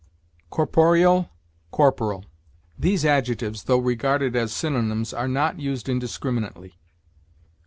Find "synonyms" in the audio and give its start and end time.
4.51-5.13